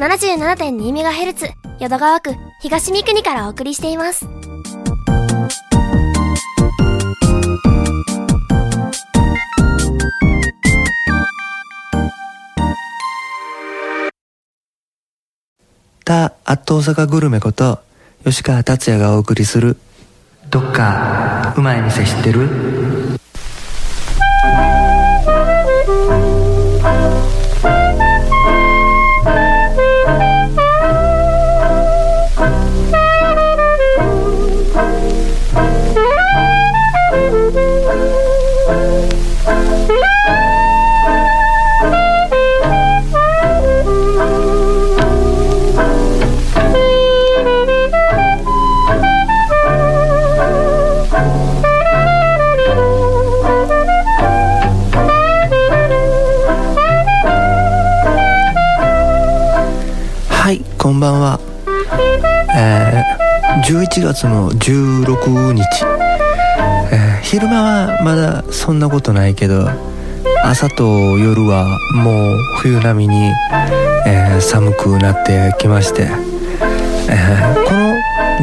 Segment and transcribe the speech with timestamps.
[0.00, 4.26] 77.2MHz 淀川区東三国からお送りしています。
[16.02, 17.80] た、アット大阪グルメこと、
[18.24, 19.76] 吉川達也がお送りする、
[20.48, 22.99] どっか、うまい店知ってる？
[63.92, 65.62] 11月の16日。
[66.92, 69.68] えー昼間はまだそんなことないけど、
[70.42, 70.82] 朝と
[71.18, 73.30] 夜はもう冬並みに、
[74.06, 76.08] えー寒くなってきまして、
[77.08, 77.94] えーこの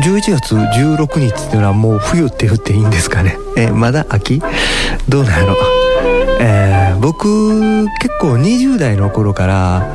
[0.04, 3.38] 11月16日っていうのはもう冬って言っていいんですかね？
[3.58, 4.42] えーまだ秋？
[5.10, 5.56] どうなんやろ？
[6.40, 9.88] えー僕結構20代の頃から、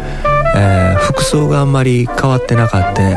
[0.57, 3.17] え服装があんまり変わってなかって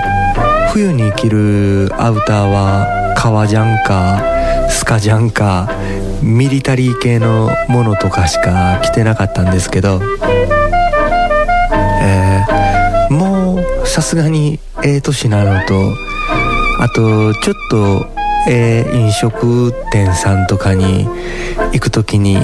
[0.73, 5.69] 冬に着るアウターは革ジャンかスカジャンか
[6.21, 10.01] ミリタリー系のものとかしか着てなかったんですけど、
[12.01, 12.55] えー
[13.13, 15.93] もうさすがにええ年なのと
[16.79, 18.07] あとちょっと
[18.49, 21.07] ええ飲食店さんとかに
[21.71, 22.37] 行く時に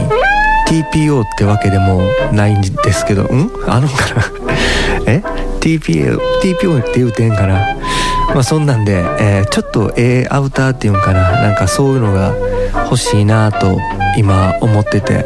[0.69, 2.01] TPO ってわけでも
[2.31, 3.51] ないんですけどん？
[3.67, 4.23] あるんかな？
[5.11, 5.23] え
[5.61, 7.75] ？TPO, TPO って言うてんかな？
[8.33, 11.31] まあそんなんで、えーちょっとええアウターっていうんかな。
[11.41, 12.33] なんかそういうのが
[12.85, 13.77] 欲しいなと
[14.17, 15.25] 今思ってて。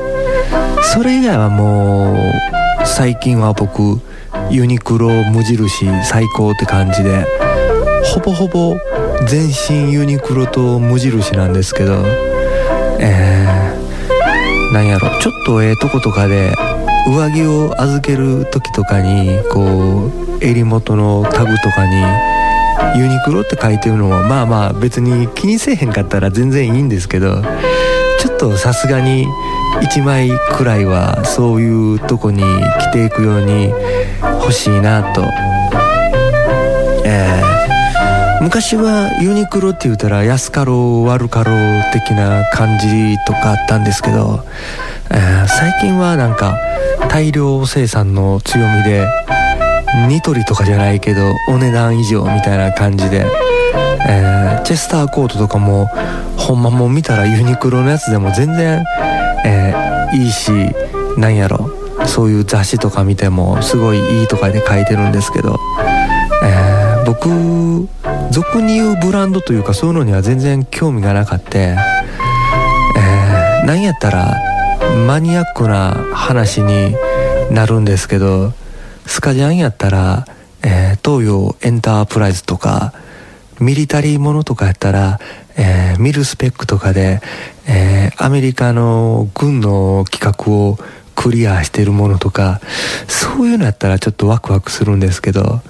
[0.94, 4.00] それ以外はもう最近は僕
[4.50, 7.26] ユニクロ無印最高って感じで
[8.04, 8.78] ほぼほぼ
[9.28, 11.96] 全身ユニクロと無印なんですけど
[13.00, 15.10] えー、なんやろ。
[15.20, 16.54] ちょっとええとことかで
[17.08, 22.04] 上着を預ける時とかにこう襟元のタグとかに
[22.96, 27.42] ユニクロって書いてるのはまあまあ別に気にせえへんかったら全然いいんですけど
[28.20, 29.28] ちょっとさすがに
[29.82, 32.44] 1枚くらいはそういうとこに
[32.80, 33.74] 着ていくように
[34.42, 35.24] 欲しいなと。
[37.06, 37.56] えー
[38.42, 44.46] 昔はユニクロって言ったら安かろう悪かろう的な感じとかあったんですけど、
[45.10, 46.56] えー最近はなんか
[47.10, 49.08] 大量生産の強みで
[50.08, 53.26] ニトリとかじゃないけどお値段以上みたいな感じで、
[54.08, 55.88] えーチェスターコートとかも
[56.38, 58.84] ほんまもう見たらユニクロのやつでも全然、
[59.46, 60.52] えーいいし
[61.18, 61.70] なんやろ。
[62.08, 65.60] そういう雑誌とか見てもすごいいいとかで書いてるんですけど、
[66.44, 67.88] えー僕
[68.32, 71.76] 俗に言うブランドというかそういうのには全然興味がなかって、
[72.98, 74.36] えーなんやったら
[75.08, 76.96] マニアックな話に
[77.52, 78.54] なるんですけど
[79.06, 80.26] スカジャンやったら、
[80.64, 82.94] えー東洋エンタープライズとか
[83.60, 85.20] ミリタリーものとかやったら、
[85.56, 87.22] えーミルスペックとかで、
[87.68, 90.78] えーアメリカの軍の企画を
[91.16, 92.60] クリアしてるものとか
[93.08, 95.62] そういうのやったらちょっとワクワクするんですけど、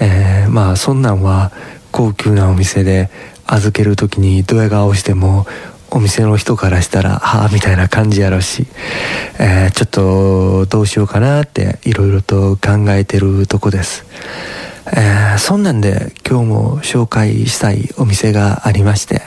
[0.00, 1.52] えーまあそんなんは
[1.92, 3.10] 高級なお店で
[3.46, 5.46] 預ける時にドヤ顔しても
[5.94, 8.66] お店の人からしたらはあみたいな感じやろし、
[9.38, 14.04] えーちょっとどうしようかなっていろいろと考えてるとこです。
[14.86, 19.22] えーそんなんで今日も紹介したいお店がありまして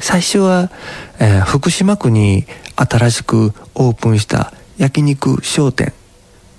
[0.00, 0.70] 最初は、
[1.18, 2.44] えー福島区に
[2.76, 5.92] 新しくオープンした焼肉商店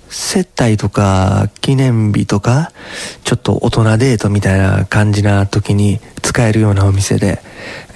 [0.08, 2.72] 接待とか記念日とか
[3.24, 7.40] ちょっと大人デートみたいな感じな時に使えるようなお店で、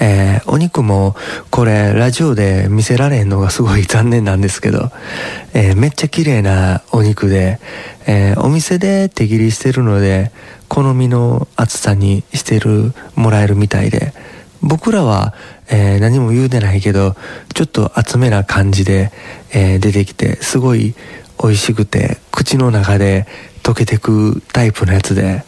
[0.00, 1.14] えーお肉も
[1.50, 4.90] これラジオで見せられへんのがすごい残念なんですけど、
[5.52, 7.58] えーめっちゃ綺麗なお肉で、
[8.06, 10.32] えーお店で手切りしてるので
[10.68, 14.12] 好みの厚さにしてるもらえるみたいで
[14.62, 15.34] 僕らは、
[15.70, 17.14] え何も言うてないけど
[17.54, 19.12] ちょっと厚めな感じで、
[19.52, 20.94] え出てきてすごい
[21.42, 23.26] 美味しくて口の中で
[23.62, 25.44] 溶けてくタイプのやつで、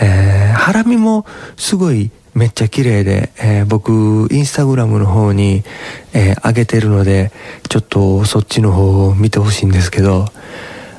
[0.00, 1.24] えーハラミも
[1.56, 5.62] すごいめっちゃ綺麗で、えー僕インスタグラムの方に、
[6.12, 7.32] えー上げてるので
[7.68, 10.26] ちょっとそっちの方を見てほしいんですけど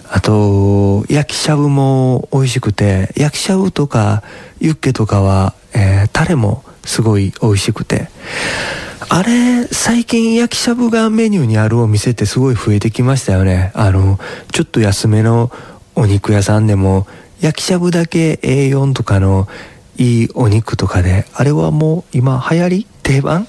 [0.10, 4.24] あと、焼きしゃぶも美味しくて、焼きしゃぶとか
[4.60, 8.08] ユッケとかは、えー、タレもすごい美味しくて。
[9.10, 13.72] あれ、最近焼きしゃぶがメニューにあるお店ってすごい増えてきましたよね。
[13.74, 14.20] あの、
[14.52, 15.52] ちょっと安めの
[15.96, 17.08] お肉屋さんでも、
[17.40, 19.48] 焼きしゃぶだけ A4 とかの
[19.98, 22.88] いいお肉とかで、あれはもう今流行り？
[23.08, 23.48] 定番、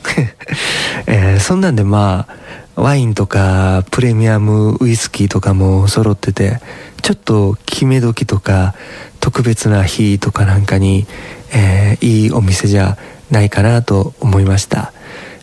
[1.07, 2.29] えー、そんなんでま
[2.77, 6.61] あ、ワインとかプレミアムウイスキーとかも揃ってて
[7.03, 8.77] ちょっと決め時とか
[9.19, 11.09] 特別な日とかなんかに、
[11.53, 12.97] えー、いいお店じゃ
[13.33, 14.93] ないかなと思いました、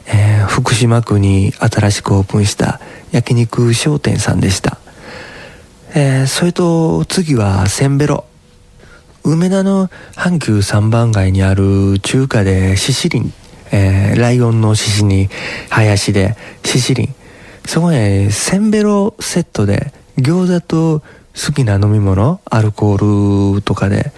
[0.07, 2.79] えー、福島区に新しくオープンした
[3.11, 4.77] 焼肉商店さんでした、
[5.95, 8.25] えー、それと次はセンベロ
[9.23, 13.33] 梅田の阪急三番街にある中華でシシリン、
[13.71, 15.29] えー、ライオンの獅子に
[15.69, 17.15] 林でシシリン。
[17.65, 21.03] そこへせんべろセットで餃子と
[21.35, 24.11] 好きな飲み物アルコールとかで、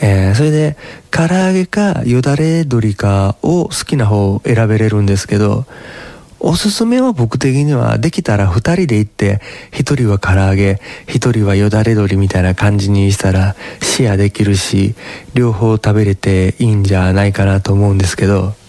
[0.00, 0.76] えー、それで
[1.10, 5.66] 唐揚げかよだれ鶏かを好きな方を選べれるんですけど
[6.40, 9.40] おすすめは僕的にはできたら2人で行って
[9.72, 14.94] 1人は唐揚げ1人はよだれ鶏みたいな感じにしたらシェアできるし
[15.32, 18.63] 両方食べれていいんじゃないかなと思うんですけど。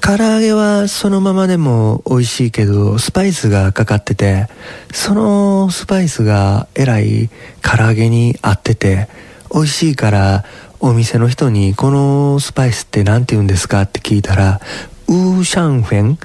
[0.00, 4.48] 唐揚げはそのままでも美味しいけど、スパイスがかかってて、
[4.92, 7.28] そのスパイスがえらい
[7.62, 9.08] 唐揚げに合ってて、
[9.52, 10.44] 美味しいから
[10.80, 14.60] お店の人にこのスパイスって何て言うんですかって聞いたら、
[15.06, 16.18] ウーシャンフェン、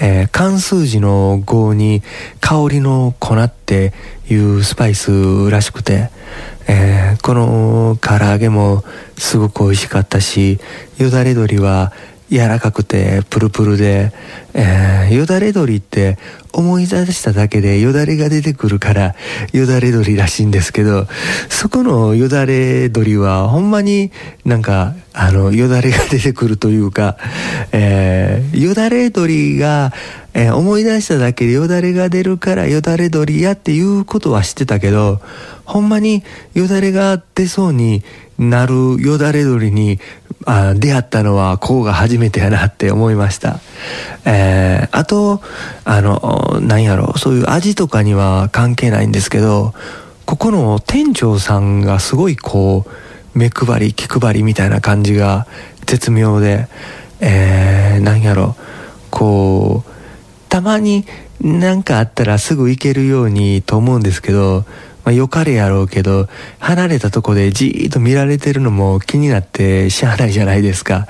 [0.00, 2.02] えー、漢数字の5に
[2.40, 3.92] 香りの粉って
[4.28, 6.10] いうスパイスらしくて、
[6.66, 8.82] えー、この唐揚げも
[9.18, 10.58] すごく美味しかったし、
[10.98, 11.92] よだれ鶏は
[12.30, 14.12] 柔らかくてプルプルで、
[14.54, 16.16] えー、よだれ鶏って
[16.52, 19.16] 思い出しただけでよだれが出てくるから
[19.52, 21.06] よだれ鶏らしいんですけど
[21.48, 24.12] そこのよだれ鶏はほんまに
[24.44, 27.16] なんかあのよだれが出てくるというか、
[27.72, 29.92] えー、よだれ鶏が、
[30.32, 35.20] えー、思い出しただけでよだれが出るからよだれ鶏やっていうことは知ってたけど
[35.64, 36.22] ほんまに
[36.54, 38.04] よだれが出そうに
[38.38, 40.00] なるよだれ鶏に
[40.46, 43.60] あ出会ったのはこうが初めてやなって思いました。
[44.24, 45.42] えー、あと、
[45.84, 49.74] あの、なんやろ、そういう味とかには関係ないんですけど、
[50.24, 55.46] ここの店長さんがすごいこう、目配り、気配りみたいな感じが
[55.86, 56.68] 絶妙で、
[57.20, 58.56] えー、なんやろ、
[59.10, 59.90] こう、
[60.48, 61.04] たまに
[61.40, 64.64] なんかあったらすぐ行けるようにと思うんですけど、
[65.04, 71.06] まあ、良かれやろうけど、離れたとこでじーっと見られてるのも気になってしゃあないじゃないですか。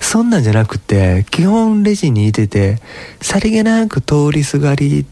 [0.00, 2.80] そんなんじゃなくて、基本レジにいてて、
[3.20, 5.06] さりげなく通りすがり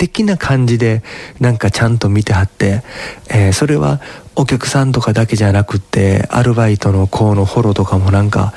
[0.00, 1.02] 的な感じで、
[1.40, 2.82] なんかちゃんと見てはって、
[3.28, 4.00] えー、それは
[4.34, 8.54] お客さんとかだけじゃなくって、アルバイトの子のフォローとかもなんか、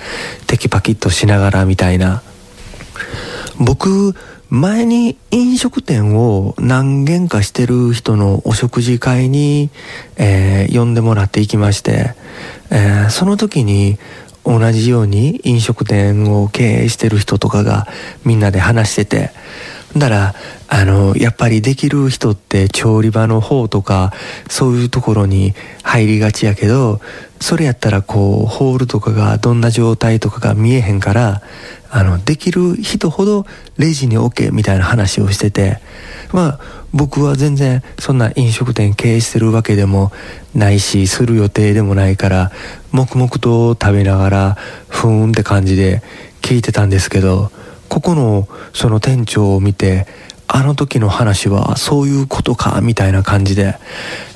[0.48, 2.22] テキパキッとしながらみたいな。
[3.60, 4.16] 僕、
[4.54, 9.72] 前に飲食店を何軒かしてる人のお食事会に、
[10.16, 12.14] えー、呼んでもらって行きまして、
[12.70, 13.98] えー、その時に
[14.46, 17.88] 同じように飲食店を経営してる人とかが
[18.26, 19.32] みんなで話してて、
[19.98, 20.36] だから
[20.68, 24.12] あのやっぱりできる人って調理場の方とか
[24.50, 27.00] そういうところに入りがちやけど
[27.40, 31.42] それやったらこうホールとかがどんな状態とかが見えへんから
[31.96, 33.46] あのできる人ほど
[33.78, 35.78] レジに置けみたいな話をしてて
[36.34, 36.60] まあ
[36.92, 40.12] 僕は全然そんな飲食店経営してるわけでも
[40.56, 42.52] ないしする予定でもないから
[42.92, 44.58] 黙々と食べながら
[44.88, 46.02] ふーんって感じで
[46.42, 47.52] 聞いてたんですけど
[47.90, 50.08] ここのその店長を見て
[50.48, 53.76] あの時の話はそういうことかみたいな感じで、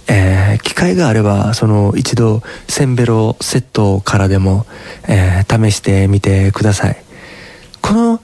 [0.07, 4.67] えー、機会があればその一度センベロセットからでも、
[5.07, 7.06] えー、試してみてください。
[7.81, 8.21] この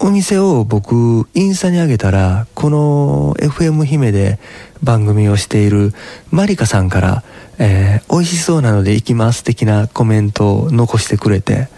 [0.00, 4.38] お店を僕インスタに上げたらこの FM 姫で
[4.82, 5.92] 番組をしている
[6.30, 7.22] マリカさんから
[7.58, 11.68] 「えー、美味しそうなので行きます」的なコメントを残してくれて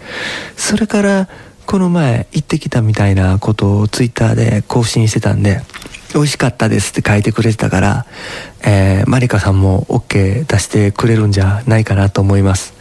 [0.55, 1.29] それから
[1.67, 5.61] この前行ってきたみたいなことをツイッターで更新してたんで、
[6.13, 8.05] 美味しかったですって書いてくれてたから、
[8.63, 12.73] えー、マリカさんも OK 出してくれるんじゃないかなと思います。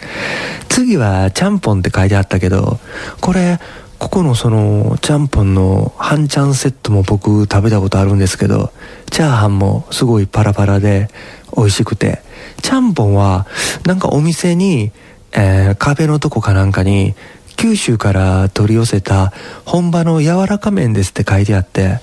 [0.68, 2.78] 次はちゃんぽんって書いてあったけど、
[3.20, 3.58] これ、
[3.98, 8.72] ここのそのちゃんぽんの半ちゃんセットも僕食べたことあるんですけど、
[9.10, 11.08] チャーハンもすごいパラパラで
[11.56, 12.22] 美味しくて、
[12.62, 13.46] ちゃんぽんは
[13.86, 14.92] なんかお店に、
[15.32, 17.14] えー、壁のとこかなんかに
[17.56, 19.32] 九州から取り寄せた
[19.64, 22.00] 本場の柔らか麺ですって書いてあって、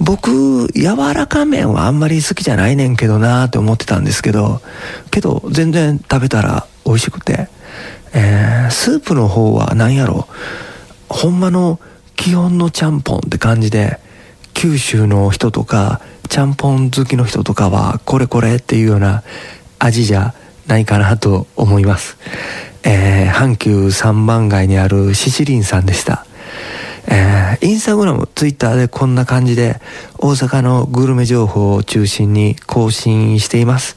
[0.00, 4.62] 僕、柔らか麺はあんまり好きじゃないねんけどなーって思ってたんですけど、
[5.10, 7.48] けど全然食べたら美味しくて、
[8.14, 10.26] えー、スープの方は何やろ、
[11.08, 11.80] ほんまの
[12.16, 13.98] 基本のちゃんぽんって感じで、
[14.54, 19.22] 九州の人とか、ちゃんぽん好きの人とかは、これこれっていうような
[19.78, 20.34] 味じゃ
[20.66, 22.16] ないかなと思います。
[22.82, 26.26] えー、阪急三番街にあるシシリンさんでした。
[27.08, 29.80] えー、インスタグラム、ツイッターでこんな感じで
[30.18, 33.96] 大阪のグルメ情報を中心に更新しています。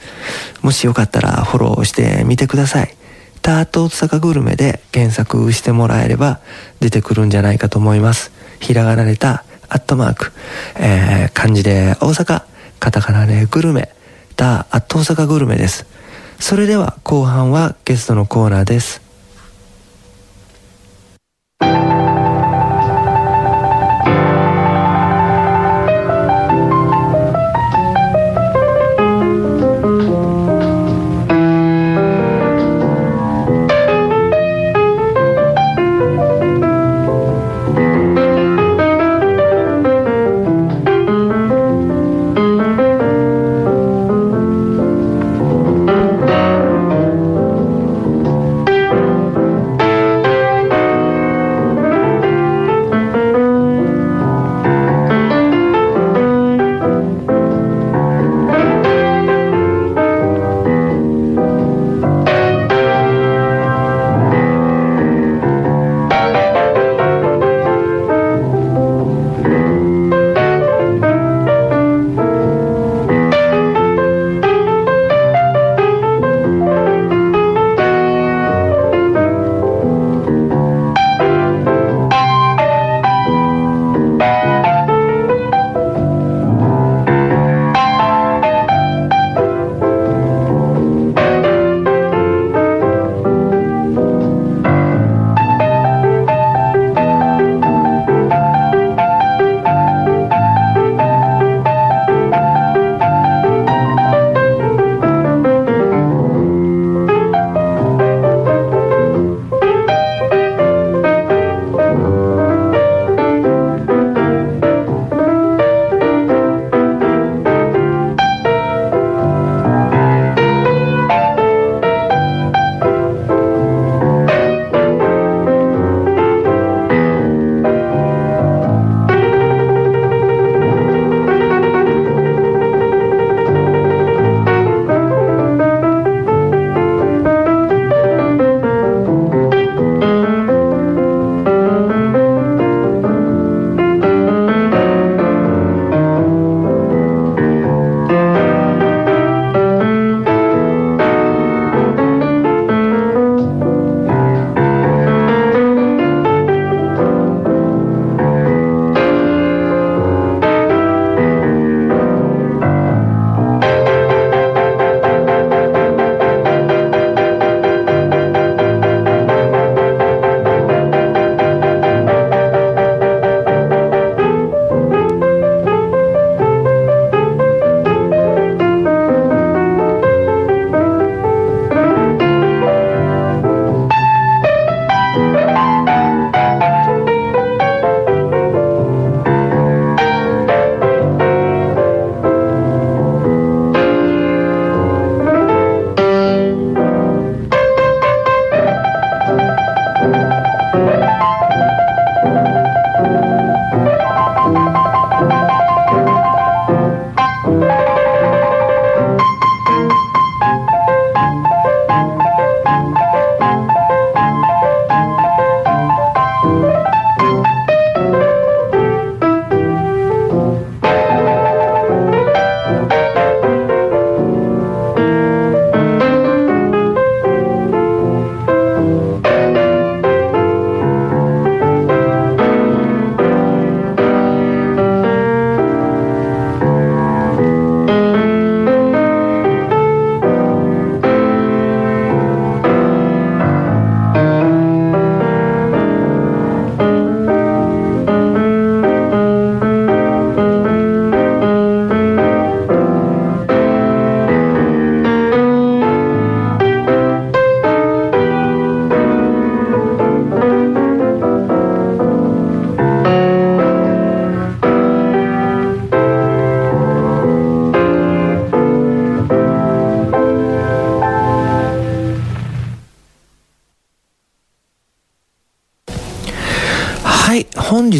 [0.61, 2.98] もしよかったらフォローしてみてください。
[3.41, 6.39] タート大阪グルメで検索してもらえれば
[6.79, 8.31] 出てくるんじゃないかと思います。
[8.60, 10.31] ひらがなでた、アットマーク、
[10.75, 12.43] えー、漢字で大阪、
[12.79, 13.89] カタカナでグルメ、
[14.36, 15.86] ダアット大阪グルメです。
[16.39, 19.01] それでは後半はゲストのコーナーです。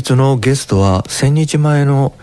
[0.10, 2.14] 日のゲストは千日前の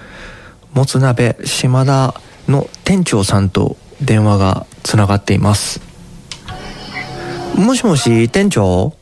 [0.72, 2.14] もつ鍋島田
[2.48, 5.80] の店長さんと電話がつながっています
[7.54, 8.92] もしもし店長？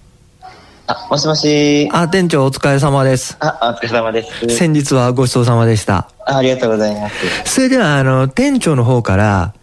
[0.87, 1.89] あ、もしもし。
[1.93, 4.57] あ店長お疲れ様ですあ、お疲れ様です。
[4.57, 7.15] 先日はごちそうさまでしたあありがとうございます。
[7.45, 9.55] それではあの店長の方から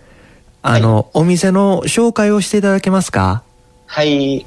[0.64, 3.44] あの、お店の紹介をしていただけますか？
[3.88, 4.46] はい。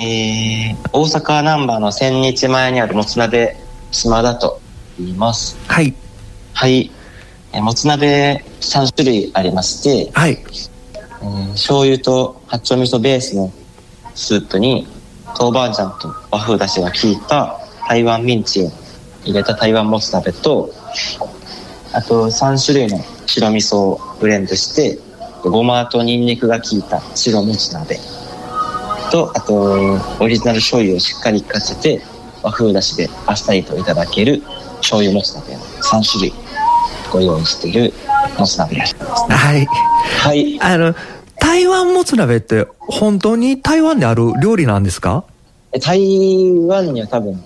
[0.00, 3.56] えー、大阪ナンバーの千日前にあるもつ鍋
[3.90, 4.60] 島田と
[4.96, 5.58] 言います。
[5.66, 5.92] はい
[6.54, 6.90] はい。
[7.52, 13.52] えーもつ鍋3種類ありまして、はいえー醤油と八丁味噌ベースの
[14.14, 14.86] スープに
[15.38, 18.70] 豆板醤と和風だしが効いた台湾ミンチを
[19.24, 20.70] 入れた台湾もつ鍋と
[21.92, 24.98] あと3種類の白味噌をブレンドして
[25.42, 27.98] ごまとニンニクが効いた白もつ鍋
[29.10, 32.02] とあとオリジナル醤油をしっかり効かせて
[32.42, 34.42] 和風だしであっさりといただける
[34.78, 36.32] 醤油もつ鍋の3種類
[37.12, 37.92] ご用意している
[38.38, 39.66] もつ鍋ですはい。
[39.66, 40.60] はい。
[40.60, 40.94] あの
[41.40, 45.24] 台湾もつ鍋って本当に台湾である料理なんですか？
[45.72, 45.98] え台
[46.66, 47.42] 湾には多分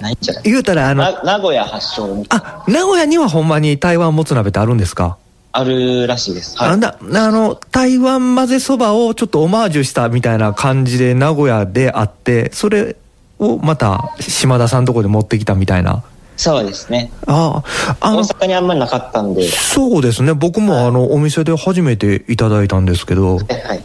[0.00, 0.42] ないんじゃない？
[0.44, 2.24] 言うたらあのな名古屋発祥の。
[2.28, 5.18] あ名古屋にはほんまに台湾もつ鍋ってあるんですか？
[5.56, 6.58] あるらしいです。
[6.58, 6.68] はい。
[6.70, 12.96] あんだあの台湾混ぜそばをちょっとオマージュしたみたいな感じで名古屋であってそれ
[13.38, 16.02] をまた島田さんとこで持ってきたみたいな
[16.36, 17.12] そうですね。
[17.28, 23.84] あああ大の阪にあんまりなかったんで、そうですね僕もあのお店で初めていただいたんですけどえはい。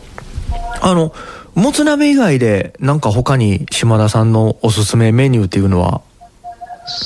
[0.81, 1.13] あの
[1.53, 6.01] もつ鍋以外でなんか他に島田さんのおすすめメニューっていうのは？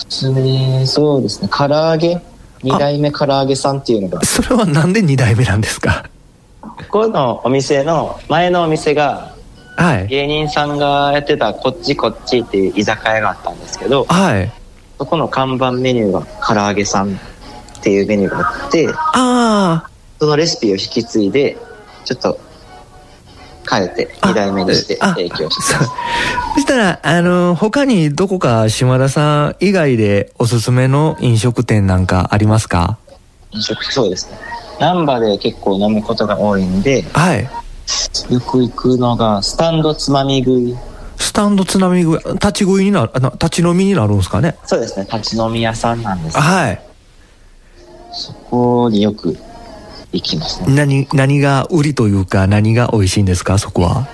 [0.08, 1.50] そうそうですね。
[1.52, 2.22] 唐揚げ
[2.64, 6.10] 二代目唐揚げさんっていうのが、それはなんで2代目なんですか？
[6.62, 9.36] ここのお店の、前のお店が、
[9.76, 10.08] はい。
[10.08, 14.52] 芸人さんがやってたこっちこっちっていう居酒屋があったんですけど、はい。
[14.98, 17.18] そこの看板メニューが唐揚げさんっ
[17.82, 18.94] ていうメニューがあって、あ
[19.86, 21.58] あそのレシピを引き継いで、
[22.06, 22.40] ちょっと
[23.70, 25.92] 変えて二代目にしてあ提供してそます。
[26.56, 32.98] そしたら、あの、他にどこか島田さん以外でおすすめの飲食店なんかありますか？
[33.52, 34.38] 飲食そうですね。
[34.80, 37.44] 難波で結構飲むことが多いんで、はい。
[38.30, 40.76] よく行くのが、スタンドつまみ食い。
[41.18, 44.58] スタンド津波食い、立ち食いになる、あの立ち飲みになるんですかね？
[44.66, 46.38] そうですね、立ち飲み屋さんなんです。
[46.38, 46.82] はい。
[48.12, 49.38] そこによく
[50.14, 50.74] 行きますね。
[50.74, 54.08] 何、何が売りというか、何が美味しいんですかそこは？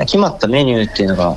[0.00, 1.36] 決まったメニューっていうのが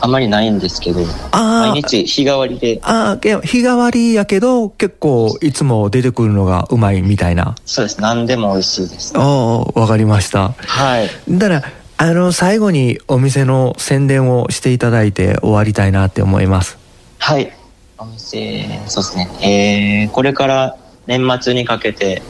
[0.00, 1.00] あまりないんですけど、
[1.32, 7.54] あ毎日日替わりで、ああ、日替わりやけど、結構いつも出てくるのがうまいみたいな。
[7.64, 9.12] そうです、何でも美味しいです。
[9.16, 10.54] ああ、わかりました。
[10.58, 11.10] はい。
[11.30, 11.62] だから、
[11.96, 16.76] あの、最後にお店の宣伝をしていただいて終わりたいなって思います。
[17.18, 17.50] はい。
[17.96, 20.06] お店、そうですね。
[20.06, 22.22] えー、これから年末にかけて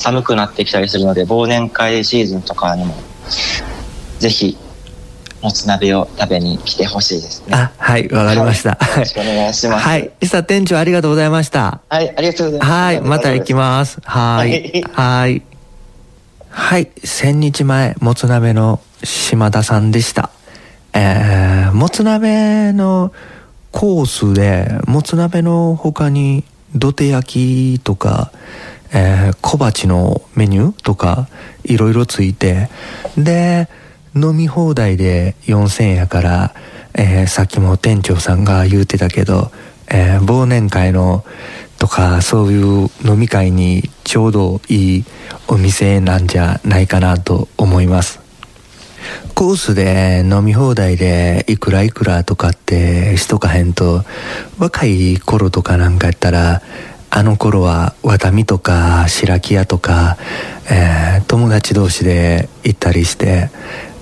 [0.00, 2.94] 寒くなってきたりするので、忘年会シーズンとかにも、
[4.18, 4.56] ぜひ、
[5.42, 7.54] もつ鍋を食べに来てほしいですね。
[7.54, 8.70] あ、はい、わかりました。
[8.70, 9.86] よろしくお願いします。
[9.86, 10.10] はい。
[10.20, 11.82] 石田店長ありがとうございました。
[11.88, 12.72] はい、ありがとうございます。
[12.72, 13.98] はい、また行きます。
[14.04, 14.82] はい。
[14.92, 15.42] はい。
[16.48, 20.30] はい、千日前、もつ鍋の島田さんでした。
[20.94, 23.12] えー、もつ鍋の
[23.70, 28.32] コースで、もつ鍋の他に土手焼きとか、
[28.92, 31.28] えー小鉢のメニューとか、
[31.64, 32.68] いろいろついて、
[33.16, 33.68] で、
[34.14, 36.54] 飲み放題で4000円やから、
[36.94, 39.50] えーさっきも店長さんが言うてたけど、
[39.88, 41.24] えー忘年会の
[41.78, 45.04] とかそういう飲み会にちょうどいい
[45.48, 48.20] お店なんじゃないかなと思います。
[49.34, 54.04] コースで飲み放題でいくらいくらとかってしとかへんと
[54.58, 56.60] 若い頃とかなんかやったら
[57.10, 60.16] あの頃はワタミとか白木屋とか、
[60.70, 63.50] えー友達同士で行ったりして、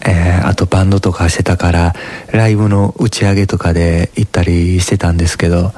[0.06, 1.94] えーあとバンドとかしてたから
[2.32, 5.72] ライブの打ち上げとかで行ったりしてたんですけど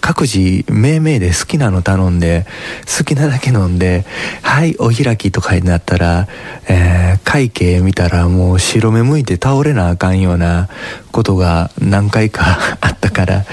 [0.00, 2.46] 各自命名で好きなの頼んで
[2.98, 4.06] 好きなだけ飲んで
[4.42, 6.26] 「はいお開き」とかになったら、
[6.68, 10.68] えー会計見たらもう白目向いて倒れなあかんような
[11.12, 13.44] ことが何回か あったから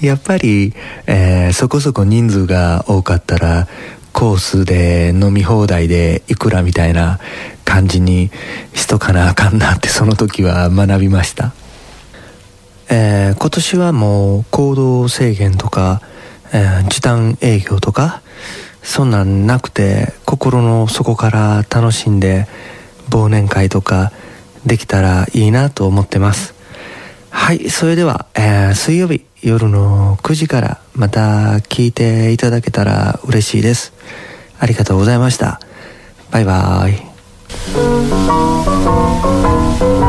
[0.00, 0.72] やっぱり、
[1.06, 3.68] えーそこそこ人数が多かったら
[4.12, 7.20] コースで飲み放題でいくらみたいな
[7.64, 8.30] 感じに
[8.74, 11.52] しとかなあかんなってその時は学びました。
[12.90, 16.02] えー今年はもう行動制限とか、
[16.52, 18.20] えー時短営業とか
[18.82, 22.46] そんなんなくて心の底から楽しんで
[23.10, 24.12] 忘年会とか
[24.66, 26.54] できたらいいなと思ってます。
[27.30, 33.92] はいそれでは、えー、水曜日夜の9時からまた聞いていただけたら嬉しいです。
[34.58, 35.60] ありがとうございました。
[36.30, 36.90] バイバー
[39.96, 39.99] イ。